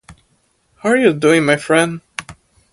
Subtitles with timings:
[0.77, 2.01] How are you doing my friend?